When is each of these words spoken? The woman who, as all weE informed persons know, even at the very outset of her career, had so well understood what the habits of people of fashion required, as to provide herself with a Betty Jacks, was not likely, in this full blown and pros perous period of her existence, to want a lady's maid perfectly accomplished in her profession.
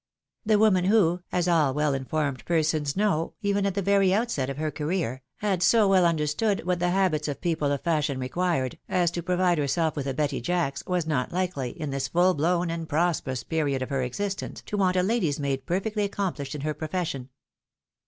The 0.43 0.57
woman 0.57 0.85
who, 0.85 1.21
as 1.31 1.47
all 1.47 1.75
weE 1.75 1.95
informed 1.95 2.43
persons 2.45 2.95
know, 2.97 3.35
even 3.43 3.67
at 3.67 3.75
the 3.75 3.83
very 3.83 4.11
outset 4.11 4.49
of 4.49 4.57
her 4.57 4.71
career, 4.71 5.21
had 5.35 5.61
so 5.61 5.87
well 5.87 6.07
understood 6.07 6.65
what 6.65 6.79
the 6.79 6.89
habits 6.89 7.27
of 7.27 7.39
people 7.39 7.71
of 7.71 7.81
fashion 7.81 8.19
required, 8.19 8.79
as 8.89 9.11
to 9.11 9.21
provide 9.21 9.59
herself 9.59 9.95
with 9.95 10.07
a 10.07 10.13
Betty 10.15 10.41
Jacks, 10.41 10.81
was 10.87 11.05
not 11.05 11.31
likely, 11.31 11.79
in 11.79 11.91
this 11.91 12.07
full 12.07 12.33
blown 12.33 12.71
and 12.71 12.89
pros 12.89 13.21
perous 13.21 13.47
period 13.47 13.83
of 13.83 13.91
her 13.91 14.01
existence, 14.01 14.63
to 14.65 14.75
want 14.75 14.95
a 14.97 15.03
lady's 15.03 15.39
maid 15.39 15.67
perfectly 15.67 16.03
accomplished 16.05 16.55
in 16.55 16.61
her 16.61 16.73
profession. 16.73 17.29